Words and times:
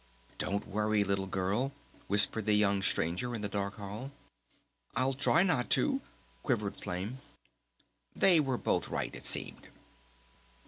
"Don't 0.39 0.67
worry, 0.67 1.03
Little 1.03 1.27
Girl," 1.27 1.73
whispered 2.07 2.47
the 2.47 2.55
young 2.55 2.81
Stranger 2.81 3.35
in 3.35 3.41
the 3.41 3.47
dark 3.47 3.75
hall. 3.75 4.09
"I'll 4.95 5.13
try 5.13 5.43
not 5.43 5.69
to," 5.77 6.01
quivered 6.41 6.75
Flame. 6.75 7.19
They 8.15 8.39
were 8.39 8.57
both 8.57 8.87
right, 8.87 9.13
it 9.13 9.25
seemed. 9.25 9.67